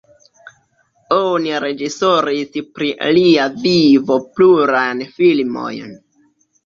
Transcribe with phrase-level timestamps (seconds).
[1.17, 5.95] Oni reĝisoris pri lia vivo plurajn filmojn.